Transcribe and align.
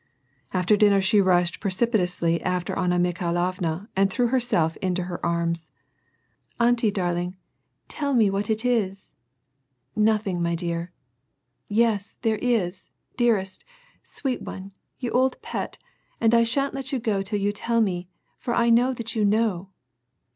After 0.51 0.75
dinner, 0.75 0.99
she 0.99 1.21
rushed 1.21 1.59
precipitately 1.59 2.41
after 2.41 2.75
Anna 2.75 2.97
Mikhailovna, 2.97 3.87
and 3.95 4.09
threw 4.11 4.29
herself 4.29 4.75
into 4.77 5.03
her 5.03 5.23
arms. 5.23 5.65
'^ 5.65 5.67
Aunty 6.59 6.89
darl 6.89 7.17
ing,* 7.17 7.37
tell 7.87 8.15
what 8.31 8.49
it 8.49 8.65
is?" 8.65 9.13
"Nothing, 10.11 10.41
my 10.41 10.55
dear." 10.55 10.91
'* 11.33 11.45
Yes, 11.67 12.17
there 12.23 12.37
is, 12.39 12.89
dearest, 13.15 13.63
sweet 14.03 14.41
one, 14.41 14.71
you 14.97 15.11
old 15.11 15.39
pet,t 15.43 15.77
and 16.19 16.33
I 16.33 16.45
shan't 16.45 16.73
let 16.73 16.91
you 16.91 16.97
go 16.97 17.21
till 17.21 17.37
you 17.39 17.51
tell 17.51 17.79
me, 17.79 18.09
for 18.39 18.55
I 18.55 18.71
know 18.71 18.95
that 18.95 19.15
you 19.15 19.23
know." 19.23 19.69